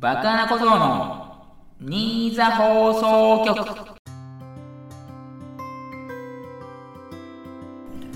[0.00, 1.44] バカな小僧の
[1.78, 3.58] 新座放送局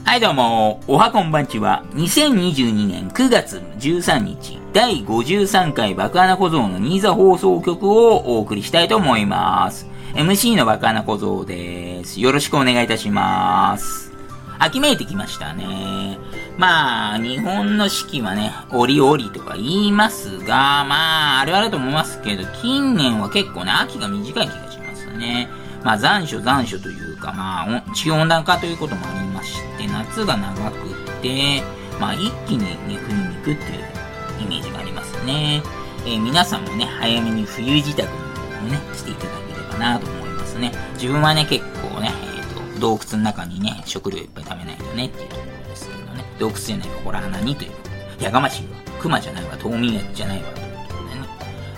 [0.03, 9.87] はいどうも、おはこんばんちは、2022年9月13日、第53回バカな小僧の新座放送局をお送りしたいと思います。
[10.15, 12.19] MC のバカな小僧です。
[12.19, 14.11] よろしくお願いいたします。
[14.59, 16.19] 秋めいてきましたね。
[16.57, 25.49] まあ、日本の四季はね、折々とか言いますが、まあ、あれあれと思いますけど、近年は結構ね、秋が短い気がしますね。
[25.83, 31.63] まあ、残暑残暑というか、まあ、地球温暖化ということもありまして、夏が長くって、
[32.01, 35.63] まあ、一気に肉に肉っていうイメージがありますね。
[36.07, 40.73] えー、皆さんもね、早めに冬支度をね、していただければなと思いますね。
[40.95, 45.54] 自分はね、結構ね、えっ、ー、と、洞窟の中にね、食料いっぱい食べないとねっていうところ。
[46.39, 48.25] 洞窟じゃないか、ほら穴にということで。
[48.25, 48.79] やがましいわ。
[49.01, 49.57] 熊じゃないわ。
[49.59, 50.51] 冬眠じゃないわ。
[50.53, 51.29] ということでね。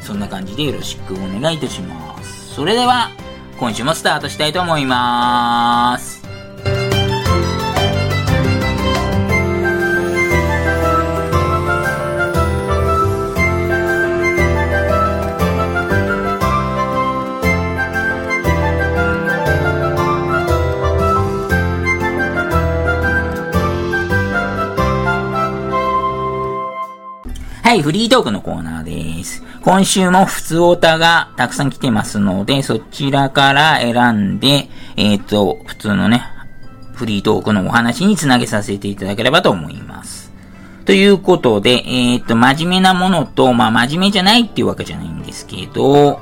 [0.01, 2.55] そんな感じでよろしくお願いいたします。
[2.55, 3.11] それでは、
[3.59, 6.16] 今週もスタートしたいと思います。
[27.67, 29.43] はい、フリートークのコーナーです。
[29.63, 36.23] 今週も普通オタがたくさん来てますので、そちらから選んで、えっ、と、普通のね、
[36.95, 40.33] フリートークのお話につなげさせていただければと思います。
[40.85, 46.21] ということで、えっ、と、真面目なものと、まあ、真面目じゃないっていうわけじゃないんですけど、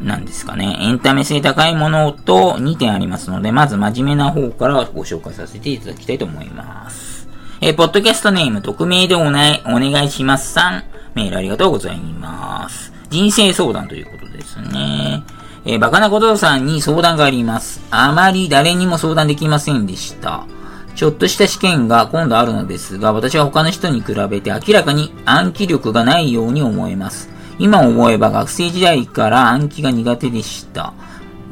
[0.00, 7.13] なんですかね、エンタメ性高いものと2点ありますので、まず真面目な方からご紹介させていただきたいと思います。
[7.60, 12.92] えー、ポッドキャストネーム、匿名でおなお願いしますさん、メールありがとうございます。
[13.10, 15.22] 人生相談ということですね。
[15.64, 17.80] えー、バカなことさんに相談があります。
[17.90, 20.46] あまり誰にも相談できませんでした。
[20.94, 27.30] ちょっとした試験が今度あるのですが、私は他の人に比べて明らかに暗記力がないように思えます。
[27.58, 30.92] 今思えば学生時代から暗記が苦手でした。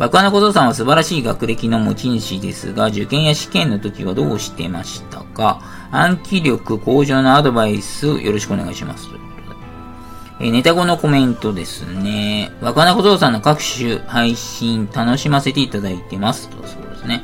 [0.02, 5.60] バカなことさんは素晴らしい学歴の持ち主ですが、受験や試験の時はどうしてましたか？
[5.92, 9.08] 暗記力向上のアドバイスよろしくお願いします。
[9.08, 10.46] ということで。
[10.48, 12.50] えネタ後のコメントですね。
[12.60, 16.48] 若菜小僧さんの各種配信楽しませていただいてます。
[16.48, 17.22] とそうですね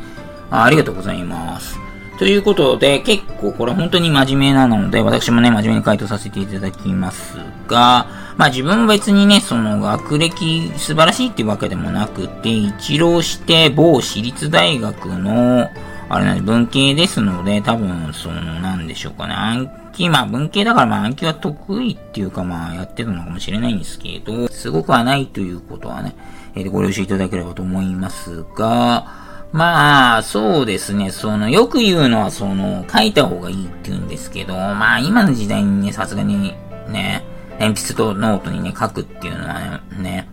[0.53, 0.63] あ。
[0.63, 1.81] ありがとうございます。
[2.21, 8.07] ということで、結構これ本当に真面目なので、私もね、真面目に回答させていただきますが、
[8.39, 15.69] まあ自分別にね、その学歴素晴らしいっていうわけでもなくて、一浪して某私立大学の
[16.09, 19.35] あれなんで、文系ですので、多分、その、なんでしょうかね。
[19.35, 26.15] 暗記、まあ文系だからまあ暗記は得意っていうかまあやってたのかもしれないんですけど、すごくはないということはね、
[26.55, 36.55] えー、ご了承いただければと思いますが、まあ、そうですね、その、よく言うのはその、書いた方がいいって言うんですけど、まあ今の時代にね、さすがに
[36.89, 37.25] ね、
[37.59, 40.29] 鉛筆とノートにね、書くっていうのはね、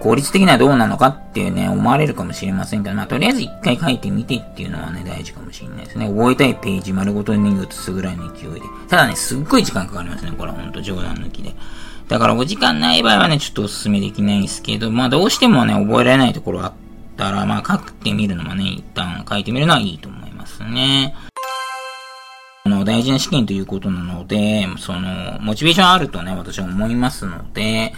[0.00, 6.08] 効率的にはどうなのかっていうね、思われるかもしれませんけど、まあ、とりあえず一回書いてみてっていうのはね、大事かもしれないですね。
[6.08, 8.60] 覚えたいページ丸ごとに移すぐらいの勢いで。
[8.88, 10.32] ただね、すっごい時間かかりますね。
[10.32, 11.54] これほんと冗談抜きで。
[12.08, 16.72] だからお時間ない場合はね、ちょっとお勧めできないですけど、まあどうしてもね、覚えられないところあっ
[17.16, 21.14] たら、まあ書くってみるのもね、一旦書いてみるのはいいと思いますね。
[22.80, 27.94] の大事な試験ということなので、その、モチベーションあるとね、私は思いますので、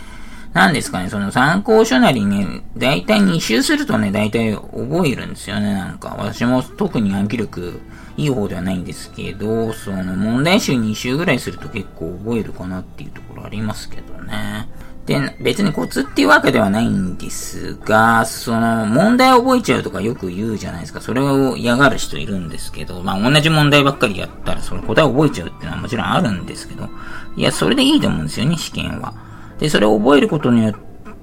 [0.52, 6.14] なんですかね、その参考書なりね、大体2周するとね、大体覚えるんですよね、なんか。
[6.18, 7.80] 私も特に暗記力
[8.18, 14.68] いい方ではないんですけど、その問題集2周ぐらいすると結構覚えるかなっていうところありますけどね。
[15.06, 21.00] で、別にコツっていうわけではないんですが、その、問題を覚えちゃうとかよく言うじゃないですか。
[21.00, 26.88] それを嫌がる人いるんですけど、まあ同じ問題ばっかりやったら、その答えを覚えちゃうっていうのはもちろんあるんですけど、
[27.36, 29.12] いや、それでいいと思うんですよね、試験は。
[29.58, 30.74] で、それを覚えることによっ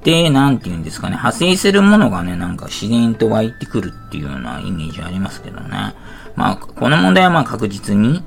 [0.04, 5.96] て、なんて言うんですかね、派生するものがね、なんか自然と湧いてくるっていうようなイメージありますけどね。
[6.36, 8.24] まあ、この問題はまあ確実に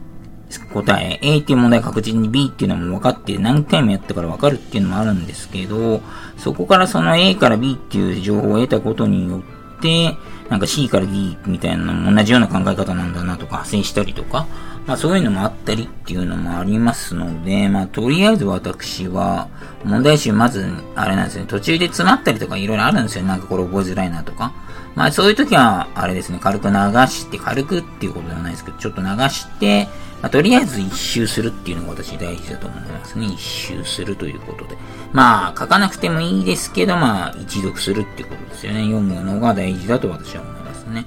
[0.60, 6.00] 答え、A っていう問題は確実に B っていうのも分かって何回もやったから分かるっていうのもあるんですけど、
[6.36, 10.16] そこからその A から B っていう情報を得たことによって、
[10.48, 14.46] なんか C から D みたいなのも同じような考え方なんだなとか派生したりとか、
[14.86, 19.48] まあそういうのもあったりっていうのもありますので、まあとりあえず私は、
[19.84, 23.24] 問題集まず、あれなんですね、途中で詰まったりとかいろいろあるんですよ。
[23.24, 24.52] なんかこれ覚えづらいなとか。
[24.94, 29.88] まあそういう時は、あれですね、軽く流して、軽くっていうことではないですけど、ちょっと流して、
[30.22, 33.26] まあ、とりあえず一周するっていうのが私大事だと思いますね。
[33.26, 34.78] 一周するということで。
[35.12, 38.84] まあ、書かなくてもいいですけど、まあ、一読するっていうことですよね。
[38.84, 41.06] 読むのが大事だと私は思いますね。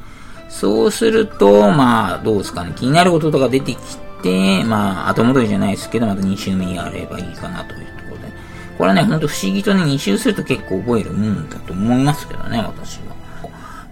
[0.50, 2.74] そうすると、まあ、どうですかね。
[2.76, 3.78] 気になることとか出てき
[4.22, 8.34] て、まあ、後戻りじゃないですけど、また2周目やればいいかなというところで。
[8.78, 13.05] これはね、ほんと不思議とね、2周すると結構覚えるもんだと思いますけどね、私は。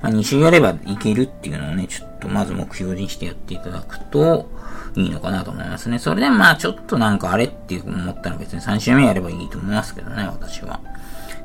[0.04, 4.50] まあ、2周やればいけるっていうのをね、ちょっとまず目標にしてやっていただくと、
[4.96, 5.98] いいのかなと思いますね。
[5.98, 10.82] それでまあちょっとなんかあれって思ったら別に3週目やればいいと思いますけどね、私は。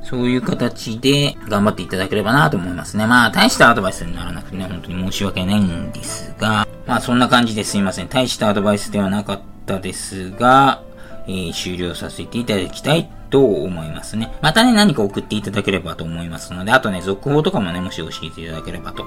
[0.03, 3.07] そういう形で頑張っていただければなと思いますね。
[3.07, 8.09] まあ、大したアドバイスにならなくてね、本当に申し訳ないんですが、まあ、そんな感じですいません。
[8.09, 10.83] 大したアドバイスではなかったですが、
[11.27, 14.33] えー、終了させていただきたいと思いますね。
[14.41, 19.05] またね、何か送っていただければと思いますので、あとね、続報とかもね、もし教えていただければと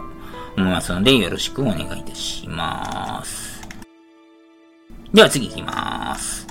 [0.58, 3.62] 思いますので、よろしくお願いいたします。
[5.14, 6.48] では次行きます。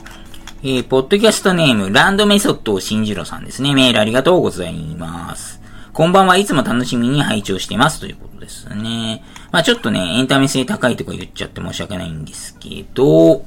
[0.62, 3.74] えー、ポッドキャストネーム、ランドメソッドを信じろさんですね。
[3.74, 5.60] メールありがとうございます。
[5.92, 9.24] こんばんはいつも楽しみに拝聴してますということですね。
[9.50, 13.44] まあちょっとね、エンタメ性高いとか言っちゃって申し訳ないんですけど、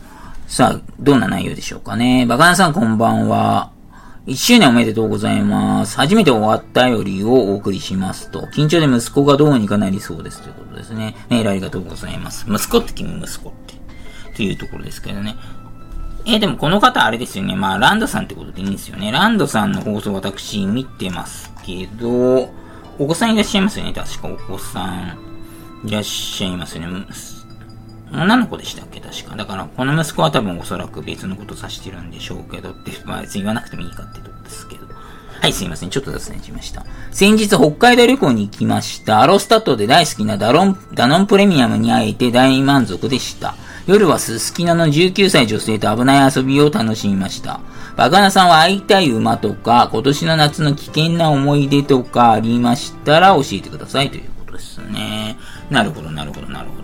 [0.47, 2.25] さあ、どんな内容でしょうかね。
[2.25, 3.71] バカナさんこんばんは。
[4.25, 5.97] 1周年おめでとうございます。
[5.97, 11.17] 初めて終わったよりをお送りしますと、緊張で息子がどうにかなりそうですということですね。
[11.29, 12.45] メールありがとうございます。
[12.47, 13.73] 息子って君息子って。
[14.33, 15.35] というところですけどね。
[16.25, 17.57] えー、でもこの方あれですよね。
[17.57, 19.11] まあ、ランドさんってことでいいんですよね。
[19.11, 22.49] ランドさんの放送私見てますけど、
[22.99, 23.91] お子さんいらっしゃいますよね。
[23.91, 25.17] 確かお子さん
[25.83, 27.05] いらっしゃいますよね。
[28.13, 28.99] 女の子でしたっけ？
[28.99, 29.35] 確か。
[29.35, 34.83] だから、この息子は多分おそらく別のこと指してるんでしょうけどって、 まあ別に言わなくてもいいかってとこですけど。
[35.41, 35.89] はい、すいません。
[35.89, 36.85] ちょっと脱線しました。
[37.11, 39.21] 先日、北海道旅行に行きました。
[39.21, 43.55] アロスタットで大好きなダロン、ダノンプレミアムに会えて大満足でした。
[43.85, 47.59] 夜はすすきのの19歳女性と危ない遊びを楽しみました。
[47.97, 55.37] バカナさんは会いたい馬とか、今年の夏の危険な思い出とかありましたら教えてくださいということですね。
[55.69, 56.82] なるほど、なるほど、なるほど。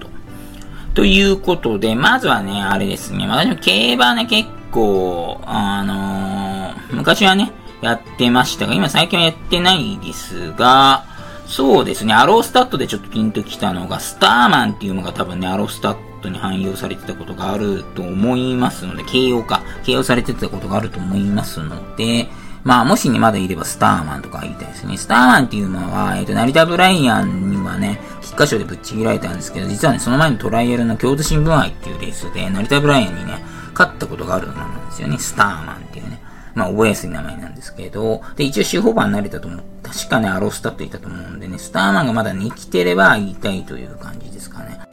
[0.94, 3.28] ということで、まずはね、あれですね。
[3.28, 7.52] 私も競馬ね、結構、あのー、昔はね、
[7.82, 11.06] やってましたが、今最近はやってないですが、
[11.46, 22.30] そうですね、アロースタットでちょっとピンときたのが、スターマンっていうのが多分ね、アロースタットに汎用されてたことがあると思いますので、形容か、形容されてたことがあると思いますので、
[22.64, 24.98] まあ、もしね、まだいればスターマンとか言いたいですね。
[24.98, 35.18] スターマンっていうのは、えっ、ー、と、成田ブライアンにはね、筆箇所でぶっちぎられたんですけど、実はね、その前のトライアルの京都新聞杯っていうレースで、成田ブライアンにね、勝ったことがあるのなんですよね。
[35.18, 36.22] スターマンっていうね。
[36.54, 39.64] まあ、覚えやすい名前なんですけど、で、一応司法版になれたと思う。
[39.82, 44.89] 確かね、アロスタって言ったと思うんでね、スターマンがまだね、生きてれば言いたいという感じですかね。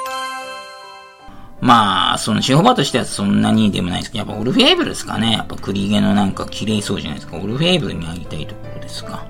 [1.61, 5.32] まあ、その、司法場としてはそんなにでもないですけど、やっぱオルフェーブルですかね。
[5.32, 7.38] やっぱ栗毛のなんか綺麗そうじゃないですか。
[7.38, 9.25] オルフェーブルに会いたいところですか。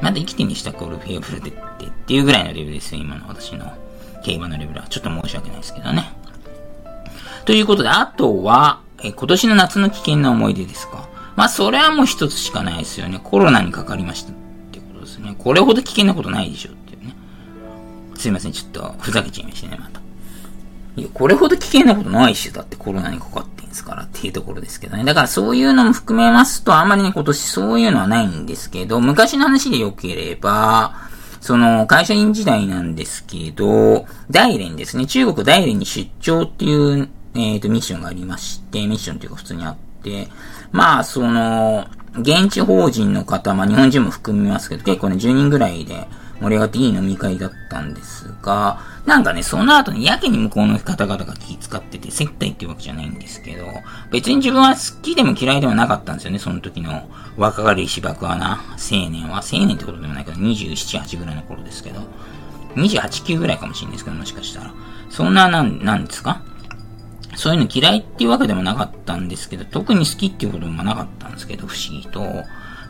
[0.00, 3.72] まだ生きてんでしたっけ、オルフェーブルでってっていうぐらいのレベルですよ、今の私の
[4.22, 4.86] 競馬のレベルは。
[4.88, 6.12] ちょっと申し訳ないですけどね。
[7.44, 11.08] ということで、あとは、え今年の夏の危険な思い出ですか。
[11.36, 13.20] まあ、それはもう一つしかないですよね。
[13.22, 14.34] コロナにかかりましたっ
[14.72, 15.34] てことですね。
[15.38, 17.14] これほど危険なことないでしょっていうね。
[18.16, 19.95] すいません、ちょっとふざけちゃいましたね、また。
[20.96, 25.04] いや、これほど危険なことないし、だってコロナにかかってんすからっていうところですけどね。
[25.04, 30.94] だからそういうのも含めますと、あんまりね、今年そういうのはないんですけど、昔の話で良ければ、
[31.40, 35.06] その、会社員時代なんですけど、大連ですね。
[35.06, 40.28] 中国大連に出張っていう、えっ、ー、と、ミッションがありまして、ミッションっていうか普通にあって、
[40.72, 41.86] まあ、その、
[42.18, 46.08] 現地法人の方、まあ日本人も含みますけど、結構ね、10人ぐらいで
[46.40, 53.66] 盛り上がっていい飲み会だったんですが、なんかね、その後にやけに向こうの方々が気使ってて、接待っていうわけじゃないんですけど、
[54.10, 59.36] 別に自分は好きでも嫌いでもなかったんですよね、その時の若かりし爆はな、青年は。
[59.36, 62.00] 青年ってことでもないけど、27、8ぐらいの頃ですけど、
[62.74, 64.74] 28、9ぐらいかもしれないですけど、もしかしたら。
[65.08, 66.42] そんな、なん、なんですか？
[67.36, 72.44] そういうの嫌いっていうわけでもなかったんですけど、特に好きっていうこともなかったんですけど、不思議と。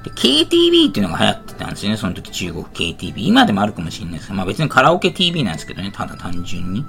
[0.06, 3.26] で、KTV っていうのが流行ってたんですよね、その時中国 KTV。
[3.26, 6.84] 今でもあるかもしれないですけど、まあ別にカラオケ TV なんですけどね、ただ単純に。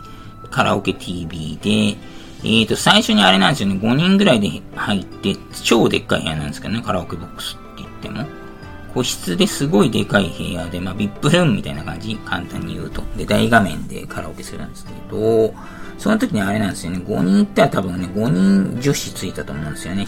[0.51, 8.25] カラオケ TV で、えっ、ー、と、最初にあれなんですよね、5人ぐらいで入って、超でっかい部屋なんですけどね、カラオケボックスって言っても。
[8.93, 13.01] 個室ですごいでかい部屋で、まあ、VIP ルームみたいな感じ、簡単に言うと。
[13.17, 15.53] で、大画面でカラオケするんですけど、
[15.97, 20.05] その時にあれなんですよね、5人行ったら多分ね、5人女子ついたと思うんですよね。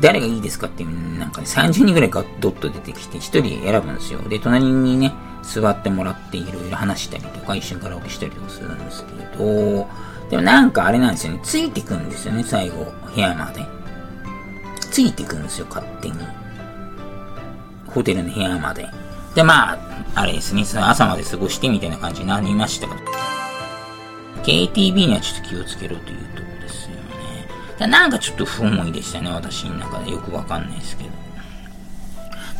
[0.00, 4.20] 誰がいいですかって、なんかね、30人ぐらいがドッと出てきて、1人選ぶんですよ。
[4.28, 9.88] で、隣にね、座ってもらっていろいろ話したりとか、一緒にカラオケしたりとかするんですけど、
[10.30, 11.40] でもなんかあれなんですよね。
[11.42, 12.92] ついてくんですよね、最後。
[13.14, 13.66] 部屋まで。
[14.90, 16.16] ついてくんですよ、勝手に。
[17.86, 18.86] ホテルの部屋まで。
[19.34, 19.78] で、まあ、
[20.14, 23.00] あれですね、その朝まで過ごしてみたいな感じになりましたけど。
[24.42, 26.49] KTB にはちょっと気をつけろというと。
[27.86, 30.10] なんかちょっと不思議でしたね、私の中で。
[30.10, 31.10] よくわかんないですけど。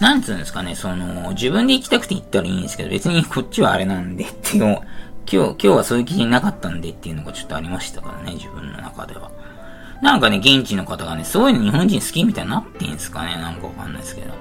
[0.00, 4.81] なんつうんですかね、その、自分で行きたくて行ったらいいんですけど、別にこっちはあれなんでっていう、今
[5.27, 9.31] 日、今日はそういう気になかったんでっていうのがちょっとありましたからね、自分の中では。
[10.03, 14.33] なんかね、現地の方がね、そういうの日本人好きみたいになってんすかね、なんかわかんないですけど。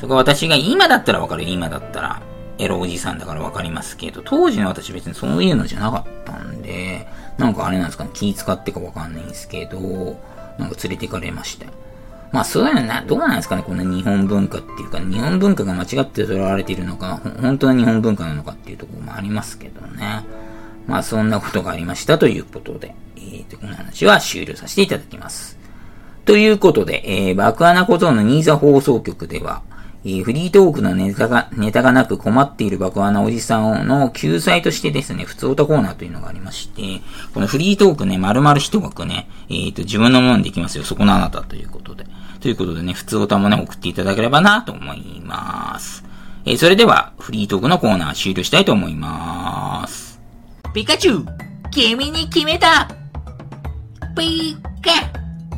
[0.00, 2.22] そこは私が今だったらわかる今だったら。
[2.58, 7.06] エロおじさんだからわかりますけど、当時の私別にそういうのじゃなかったんで、
[7.38, 9.78] なんかあれなんですかね、気使ってかわかんないんですけど、
[10.58, 11.66] なんか連れてかれました。
[12.32, 20.26] まあそういうのな、どうなんですかね、この日本文化っていうか、日本文化が間違って捉われているのか、本当の日本文化なのかっていうところもありますけどね。
[20.86, 25.58] まあそんなことがありましたということで、えーと、この話は終了させていただきます。
[26.24, 29.62] ということで、えー、爆穴小僧のニーザ放送局では、
[30.04, 37.02] えー、フリートークのネタが、ネタがなく困っている爆穴おじさんの救済としてですね、普通歌コーナーというのがありまして、
[37.34, 42.06] このフリートークね、丸々一枠ね、えっ、ー、と、自分のものにできますよ、そこのあなたということで。
[42.40, 46.04] ということでね、普通歌もね、送っていただければなと思います。
[46.44, 50.20] えー、それでは、フリートークのコーナー終了したいと思います。
[50.72, 51.26] ピカチュウ
[51.70, 52.88] 君に決めた!
[54.16, 55.08] ピカ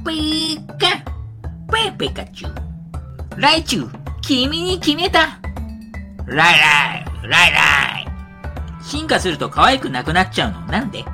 [0.04, 1.02] ピカ
[1.72, 3.99] ペペカチュウライチュウ
[4.32, 5.40] 君に決めた
[6.24, 7.58] ライライライラ
[8.78, 11.04] イ進化すると可愛くなくなっちゃうのなんで？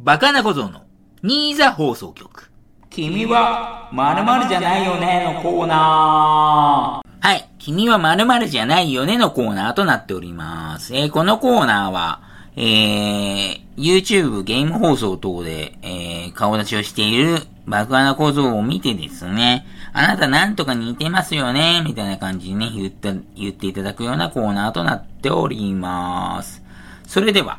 [0.00, 0.82] バカな小僧の
[1.22, 2.50] ニーザ放送局。
[2.90, 7.24] 君は〇〇じゃないよねのコーナー。
[7.24, 7.48] はい。
[7.60, 10.96] 君は〇〇じゃないよねのコーナーとなっております。
[10.96, 12.22] えー、このコーナーは、
[12.56, 19.64] えー、YouTube ゲーム放送等で、えー、顔出しをしている爆穴小僧を見てですね、
[19.98, 26.62] あなたなんとか似てますよねみたいな感じにね、言った、言っていただくようなコーナーとなっております。
[27.06, 27.58] それでは、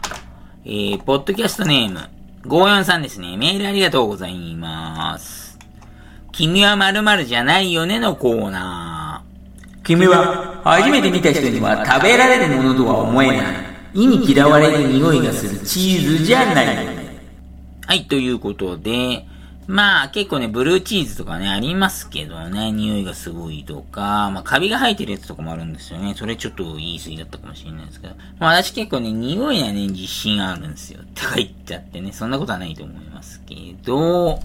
[0.63, 2.07] えー、ポッドキャストネーム、
[2.43, 3.37] 543ですね。
[3.37, 5.57] メールありがとうございます。
[6.31, 9.83] 君は〇〇じゃないよねのコーナー。
[9.83, 13.67] 君は初めて見た人には食べられるものとは思えない。
[13.95, 16.67] 意に嫌われる匂いがするチーズじゃない。
[17.87, 19.25] はい、ということで、
[19.67, 26.15] まあ結構ね、ブルーチーズとかね、ありますけどね、匂いがすごいとか、まあカビが生えてるやつとかもあるんですよね。
[26.15, 28.15] それちょっと言い過ぎだったかもしれないですけど。
[28.39, 31.01] まあ私結構ね、匂いにはね、自信あるんですよ。
[31.15, 34.39] とか言っちゃってね、そんなことはないと思いますけど、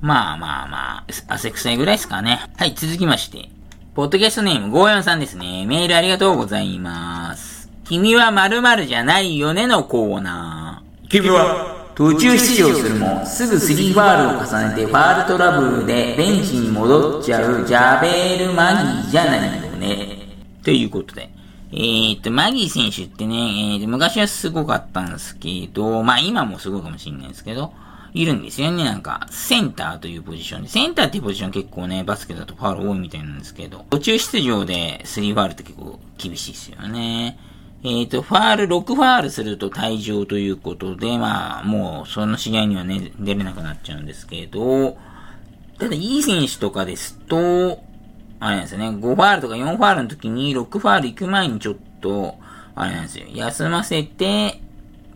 [0.00, 2.50] まあまあまあ、汗臭いぐらいですかね。
[2.56, 3.50] はい、続きまして。
[3.94, 5.66] ポッドキャストネーム54さんですね。
[5.66, 7.68] メールありがとうございます。
[7.84, 11.08] 君は〇〇じゃないよねのコーナー。
[11.08, 20.16] 君は途中出場するも、すぐ3ファールを重ねてファールトラブルでベンチに戻っちゃうジャベール・マギーじゃないよね。
[20.64, 21.28] ということで。
[21.72, 27.74] えー、っと、マギー選手ってね、えー、昔はすごかったんですけど、まあ今もすごいかもしれないですけど、
[28.14, 30.68] いるんですよね、なんか、センターというポジションで。
[30.70, 37.38] センターっていうポジション結構ね、バスケだとファール多いみたいなんですけど、途中出場で3ファールって結構厳しいですよね。
[37.82, 44.98] えっ、ー、と、ファール、6ファールすると退場ということで、まあ、もう、その試合にはね、出れなくなっちゃうんですけど、
[45.78, 47.82] ただ、いい選手とかですと、
[48.38, 52.36] あれなんですよね、5ファールとか4ファールの時に、6ファール行く前にちょっと、
[52.74, 54.60] あれなんですよ、休ませて、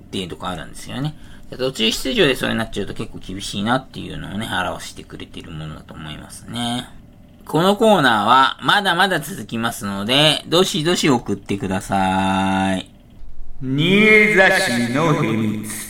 [0.07, 1.15] っていうとこあるんですよね。
[1.51, 6.89] 途中出場でそれになっちゃうと結構厳しいなっていうのをね、表してくれてるものだと思いますね。
[7.47, 12.91] このコーナーはまだまだ続きますので、どしどし送ってください。
[13.61, 15.84] 新座市の秘密。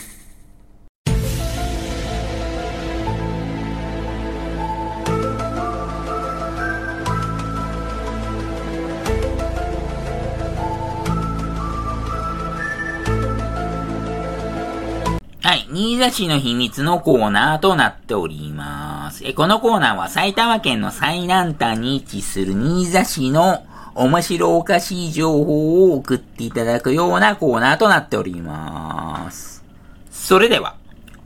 [15.45, 15.69] はい。
[15.71, 19.27] 新座市の秘密のコーナーとなっております。
[19.27, 29.63] え、このコーナーは埼玉県の最南端に位置する新座市の面白おかしい情報を送っていただくようなコーナーとなっております。
[30.11, 30.77] それでは、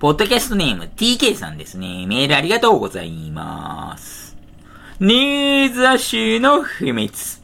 [0.01, 2.05] ポッドキャストネーム TK さんですね。
[2.09, 4.37] メールありがとうございます。
[4.99, 7.41] 新座市の秘密。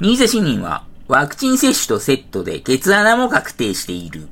[0.00, 4.28] 新座市民はワクチン接種とセットでケツ穴も確定している。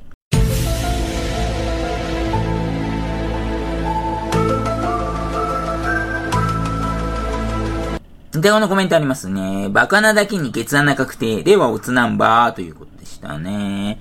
[8.41, 9.69] で、このコメントありますね。
[9.69, 11.43] バカなだけにケツ穴確定。
[11.43, 13.99] では、オツナンバーということでしたね。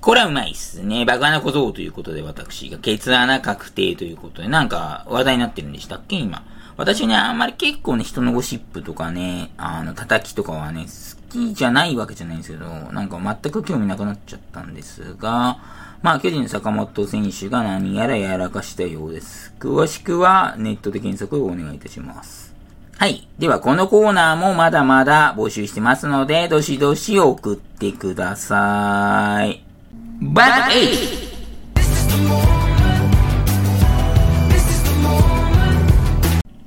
[0.00, 1.04] これはうまいっすね。
[1.04, 6.16] バカな小僧ということで私が、ケツ穴確定ということで、なんか話題になってるんでしたっけ？
[6.16, 6.44] 今。
[6.76, 10.88] 私ね、あんまり結構ね、人のゴシップとかね、あの、叩きとかはね、好
[11.30, 15.58] きじゃないわけじゃないんですけど、なんか全く興味なくなっちゃったんですが、
[16.02, 19.54] まあ、巨人の坂本選手が何やらやらかしたようです。
[19.58, 22.54] 詳しくはネットで検索をお願いいたします。
[22.98, 23.28] はい。
[23.38, 29.62] では、このコーナーもまだまだ募集してますので、どしどし送ってください。
[30.22, 31.26] バック8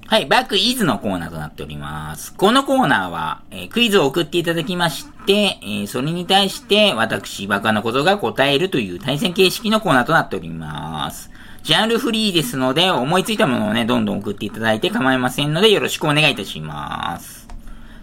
[0.06, 2.34] はい、バックイズのコーナーとなっております。
[2.36, 11.32] このコーナーは、えー、クイズを送っていただきまして、えー、それに対して私、バカなことが答えるという対戦形式のコーナーとなっております。
[11.70, 17.48] ジャンルフリーですので、思いついたものをね、どんどん送っていただいて構いませんので、よろしくお願いいたします。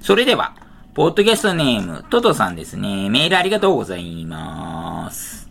[0.01, 0.55] それでは、
[0.95, 3.11] ポッドキャストネーム、トトさんですね。
[3.11, 5.49] メールありがとうございます。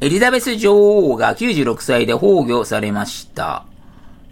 [0.00, 3.66] エリザベス女王が96歳で崩御されました。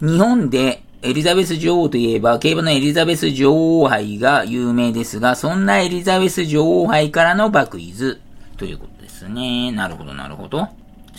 [0.01, 8.19] 日本でエリザベス女王といえば、競馬のエリザベス女王杯が有名ですが、そんなエリザベス女王杯からのバクイズ
[8.57, 9.71] ということですね。
[9.71, 10.67] なるほど、なるほど。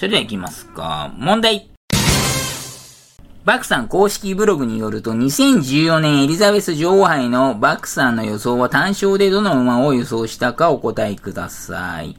[0.01, 1.13] それでは行きますか。
[1.19, 1.69] 問題。
[3.45, 12.17] バクさん公式ブログによると、2014年エリザベス女王杯のバクさんの予想は単勝でどの馬を予想したかお答えください。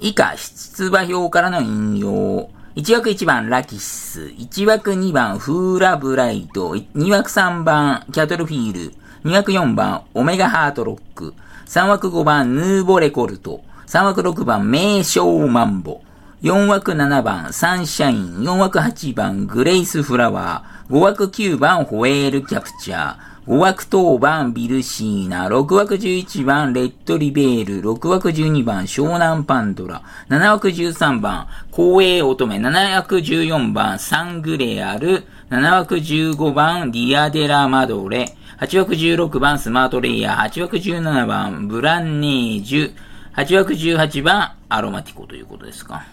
[0.00, 2.50] 以下、出馬表からの引用。
[2.74, 11.34] 1枠1番ラキシス、1枠2番フーラブライト、2枠3番キャトルフィール、2枠4番オメガハートロック、
[11.66, 16.00] 3枠5番ヌーボレコルト、3枠6番名称マンボ、
[16.42, 42.92] 4枠7番サンシャイン、4枠8番グレイスフラワー、5枠9番ホエールキャプチャー、5枠当番ビルシーナ、6枠11番レッドリベール、6枠12番湘南パンドラ、7枠13番光栄乙女、7枠14番サングレアル、7枠15番ディアデラマドレ、8枠16番スマートレイヤー、8枠17番ブランネージュ、
[43.36, 46.04] 8枠18番アロマティコということですか。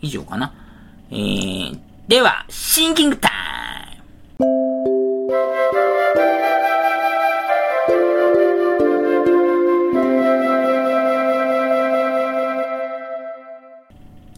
[0.00, 0.52] 以上かな。
[1.10, 3.34] えー、では、シンキングタイム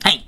[0.03, 0.25] はい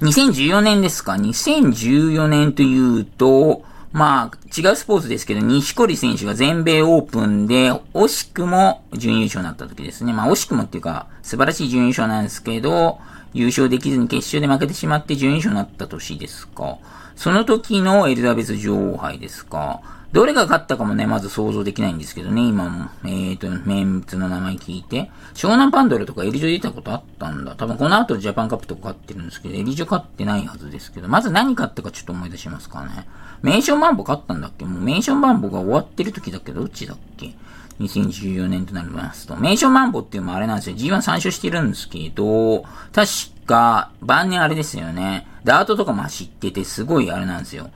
[0.00, 3.62] 2014年ですか ?2014 年というと、
[3.92, 10.12] まあ、違うスポーツですけど、西堀選手が全米オープンで、惜しくも準優勝になった時ですね。
[10.12, 12.98] まあ、惜しくもっていうか、素晴らしい準優勝なんですけど、
[13.32, 16.78] 優勝できずに決勝で負けてしまって準優勝になった年ですか。
[17.16, 19.80] その時のエリザベス女王杯ですか。
[20.10, 22.88] どれが勝ったかもね、まず想像できないんですけどね、今も。
[23.04, 25.10] えーと、メンツの名前聞いて。
[25.34, 27.54] 湘南パンドルとかエリジョ出たことあったんだ。
[27.56, 33.06] 多分この後ジャパンカップとか勝ってるんですけど、エリジョ勝ってないはずですけど、まず何勝ったかちょっと思い出しますかね。
[33.42, 34.64] メンションバンボ勝ったんだっけ？
[34.64, 36.52] もうメンションバンボが終わってる時だけ？
[36.52, 37.34] ど、どっちだっけ
[37.78, 39.36] ？2014年となりますと。
[39.36, 40.76] メンションマンボっていうのもあれなんですよ。
[40.76, 43.08] G1 参照してるんですけど、確
[43.46, 45.26] か、晩年あれですよね。
[45.44, 47.70] ダートとかも走ってて、すごいあれなんですよ。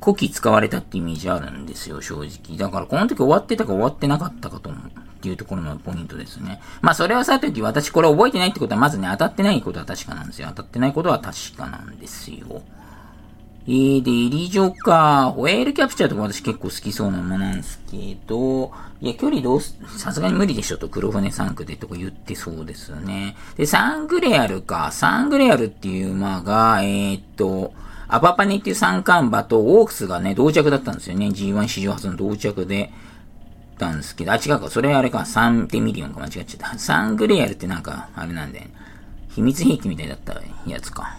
[0.00, 2.56] 古希使われたってイメージあるんですよ、正直。
[2.56, 4.90] だからこの時終わってたか終わってなかったかと思う。
[5.18, 6.60] っていうところのポイントですね。
[6.80, 10.46] まあそれはさておき私これ覚えてないってことはまずね、当たってないことは確かなんですよ。
[10.50, 12.62] 当たってないことは確かなんですよ。
[13.66, 23.36] えー、で、エリ女か、ホエールキャプチャーとか私結構好きそうなものなんですけど、いや、距離どうす、さすがに無理でしょとクロフネ産駒でとか言ってそうですね。
[23.58, 27.74] で、サングレアルか、サングレアルっていう馬が、えー、っと、
[28.08, 31.26] アパパネっていう三冠馬とオークスがね、同着だったんですよね。
[31.26, 32.90] G1 史上初の同着で。
[33.78, 36.78] たんですけど、あ、違うか、それあれか、サンテミリオンか間違っちゃった。
[36.78, 38.68] サングレアルってなんか、あれなんで、
[39.30, 40.34] 秘密兵器みたいだった
[40.66, 41.16] やつか。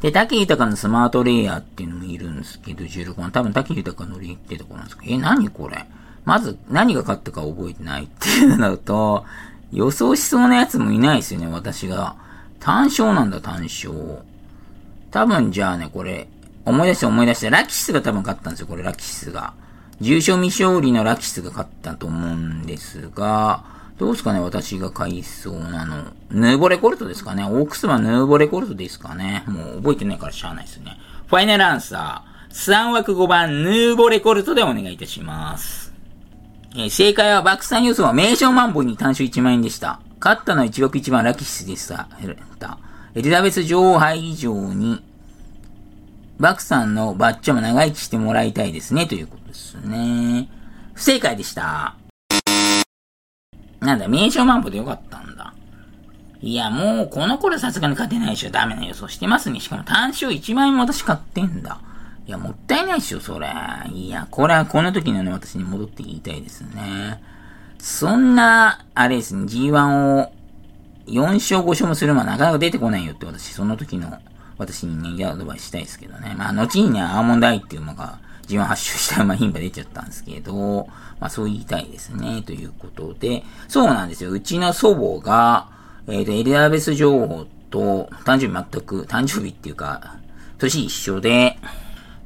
[0.00, 3.30] で、竹豊のスマートレイヤーっていうのもいるんですけど、16番。
[3.30, 5.86] 多分竹豊のリってとこなんですけど、え、何これ
[6.24, 9.24] まず、何が勝ったか覚えてないっていうのと、
[9.72, 12.16] 予想しそうなやつもいないですよね、私が。
[12.60, 13.92] 単勝なんだ、単勝。
[15.14, 16.26] 多分じゃあね、これ、
[16.64, 19.54] 思い出して思い出して、ラキシスが多分勝ったんですよ、これ、ラキシスが。
[20.00, 23.62] 重賞未勝利のラキシスが勝ったと思うんですが、
[23.96, 26.02] どうすかね、私が買いそうなの。
[26.32, 27.44] ヌーボレコルトですかね。
[27.44, 29.44] オークスはヌーボレコルトですかね。
[29.46, 30.98] もう覚えてないからしゃあないですね。
[31.28, 32.52] ファイナルアンサー。
[32.52, 35.92] 3枠5番、ヌーボレコルトでお願いいたします。
[36.74, 40.00] えー、正解は爆散予想は名称マンボに単勝1万円でした。
[40.18, 42.08] 勝ったのは1枠1番ラキシスでした。
[43.16, 45.00] エリザベス女王杯以上に、
[46.40, 50.48] バクさんのバッチョも長生きしてもらいたいですね、ということですね。
[50.94, 51.94] 不正解でした。
[53.78, 55.54] なんだ、名称マンボでよかったんだ。
[56.40, 58.50] いや、もう、この頃さすがに勝てないでしょ。
[58.50, 59.60] ダメな予想してますね。
[59.60, 61.78] しかも単勝1万円も私買ってんだ。
[62.26, 63.48] いや、もったいないっしょ、それ。
[63.92, 67.22] いや、これはこの時のね、私に戻って言いたいですね。
[67.78, 70.32] そんな、あれですね、G1 を
[71.06, 74.18] 4勝5勝もするまなかなか出てこないよって私、その時の
[74.58, 76.34] 私にね、アドバイスしたいですけどね。
[76.36, 80.88] まあ、後にね、アーモンドアイっていう馬が G1 発症した馬牝馬出ちゃったんですけど、
[81.20, 84.30] まあそう言いたいですね、ということで、そうなんですよ。
[84.30, 85.68] うちの祖母が、
[86.06, 90.16] えっ、ー、と、エリザベス女王と誕生日全く、誕生日っていうか、
[90.58, 91.58] 年一緒で、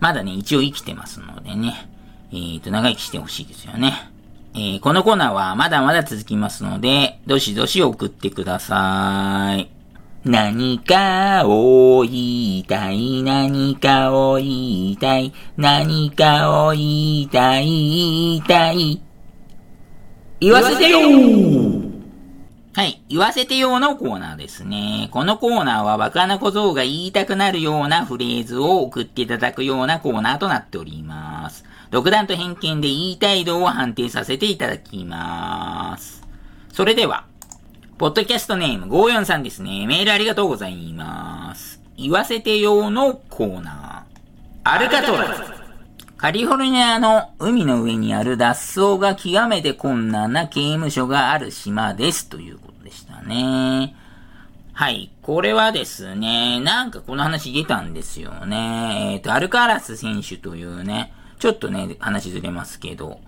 [0.01, 1.89] まだね、一応生きてますのでね、
[2.31, 4.11] えっ、ー、と、長生きしてほしいですよね。
[4.55, 9.71] えー、このコーナーはまだまだ続きますので、どしどし送ってください。
[10.25, 19.01] 何かを言いたい、何かを言いたい、何かを言いたい、言いたい。
[20.41, 20.99] 言わせてよ
[22.75, 23.03] はい。
[23.09, 25.09] 言わせてよのコーナーですね。
[25.11, 31.65] このコーナーはバカな小僧が言いたくなるようなフレーズを送っていただくようなコーナーとなっております。
[31.91, 36.27] 独断と偏見で言いたい度を判定させていただきます。
[36.73, 37.25] それでは、
[37.97, 39.87] ポッドキャストネーム54さんですね。
[39.87, 41.81] メールありがとうございます。
[41.97, 44.71] 言わせてよのコーナー。
[44.71, 45.43] アルカトラズ。
[46.19, 52.29] カリフォルニアの海の上にある脱走が極めて困難な刑務所がある島です。
[52.29, 53.95] ということでしたね。
[54.73, 55.11] はい。
[55.23, 59.15] これはですね、なんかこの話出たんですよね。
[59.15, 63.21] えっ、ー、と、アルカラス選手というね、ちょっとね、話ずれますけど、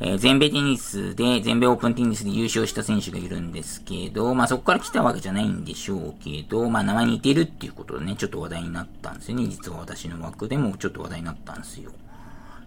[0.00, 9.46] えー、全米テニスで、全米オープンテニスで優勝した選手がいるんですけど、まあそこから来たわけじゃないんでしょうけど、まあ名前似てるっていうことでね、ちょっと話題になったんですよね。
[9.46, 11.92] 実は私の枠でもちょっと話題になったんですよ。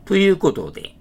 [0.06, 0.96] ということで、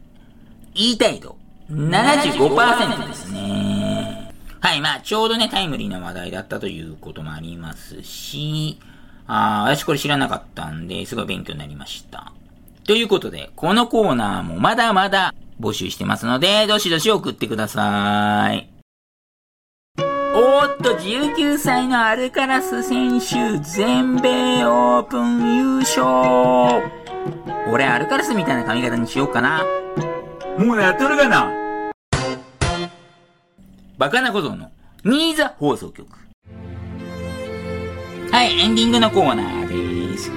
[0.74, 1.36] 言いたいと、
[1.70, 4.34] 75%ですね。
[4.60, 8.80] はい、まあ、ちょうどね、タイムリーな話題だったということもありますし、
[9.28, 12.32] あ私これ知らなかったんで、すごい勉強になりました。
[12.86, 18.70] ということで、このコーナーもまだまだ募集してますので、どしどし送ってください。
[19.98, 26.04] おーっと、19歳のアルカラス選手、全米オープン優勝
[27.72, 29.64] 俺、アルカラスみたいな髪型にしようかな。
[30.56, 31.50] もうやっとるがな。
[33.98, 34.70] バカな小僧の
[35.04, 36.06] ニーザ放送局。
[38.30, 39.65] はい、エンディングのコーナー。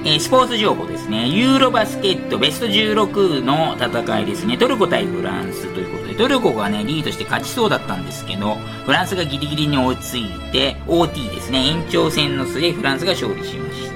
[0.04, 1.28] えー、スポーツ情報ですね。
[1.28, 4.58] ユーロバスケットベスト16の戦いですね。
[4.58, 11.66] トルコ対フランスということで、トルコがね、リードして勝ちそうだったんですけど、フランスがギリギリに追いついて、OT ですね。
[11.66, 13.90] 延長戦の末、フランスが勝利しました。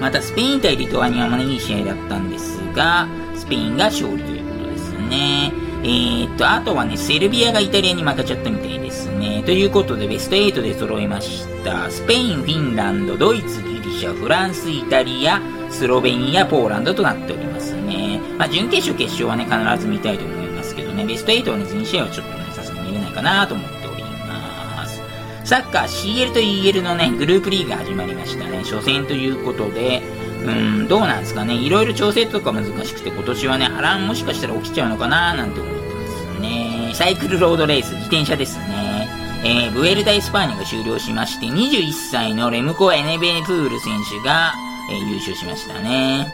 [0.00, 5.63] また、スペイン対リトアニアもね、いい試合だったんですが、スペインが勝利ということですね。
[5.84, 9.42] えー、っと、あとはね、セルビアがイタリアに負けちゃったみたいですね。
[9.44, 11.90] ということで、ベスト8で揃いました。
[11.90, 18.18] スペイン、フィンランド、ドイツ、ギリシャ、フランス、イタリア、スロベニア、ポーランドとなっておりますね。
[18.38, 25.02] まあ、準決勝、決勝はね、必ず見たいと思いますけどね、ベスト8はね、全試合はちょっとね、さすがに見れないかなと思っております。
[25.44, 28.60] サッカー CL と EL のね、グループリーグが始まりましたね。
[28.60, 30.02] 初戦ということで、
[30.46, 31.54] うん、どうなんですかね。
[31.54, 35.73] いろいろ調整とか難しくて、今年はね、波乱もしかしたら起きちゃうのかななんて思。
[36.94, 39.08] サイクルロードレース、自転車ですね。
[39.44, 44.54] えー、ブエルダイスパーニャが終了しまして、21歳のレムコ・エネベプール選手が、
[44.90, 46.32] えー、優勝しましたね。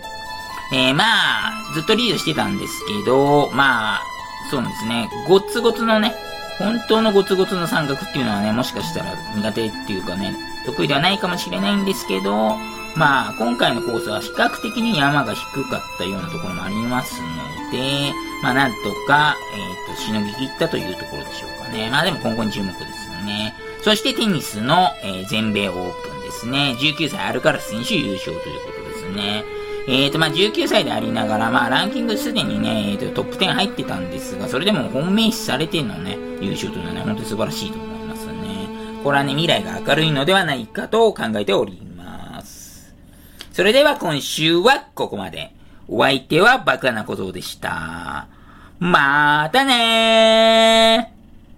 [0.73, 1.05] えー、ま
[1.49, 4.03] あ、ずっとリードしてたんですけど、まあ、
[4.51, 5.09] そうなんですね。
[5.27, 6.15] ゴツゴツのね、
[6.59, 12.57] 本当のゴツゴツの三角っていうのはね、もしかしたら苦手っていうかね、得意ではないかもしれないんですけど、
[12.97, 18.77] まあ、今回のコースは比較的に山が低かったようなところもありますので、まあ、なんと
[19.07, 21.91] か、えっ、ー、と、しのぎ切ったというところでしょうかね。
[21.91, 23.55] まあ、でも今後に注目ですね。
[23.83, 26.77] そしてテニスの、えー、全米オープンですね。
[26.79, 29.45] 19歳アルカラス選手優勝ということですね。
[29.89, 38.33] えっ、ー、と、まあ、19歳でありながら、まあ、ランキングすでにね、えーと、トップ10入ってたんですが、それでも本命視されてのね、優勝というのはね、本当に素晴らしいと思いますね。
[39.03, 42.95] これはね、未来が明るいのではないかと考えております。
[43.53, 45.60] それでは今週はここまで。
[45.93, 48.29] お相手はバカなことでした。
[48.79, 51.20] またねー